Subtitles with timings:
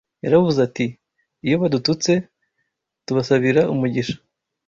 [0.23, 0.85] Yaravuze ati:
[1.45, 2.13] “Iyo badututse,
[3.05, 4.17] tubasabira umugisha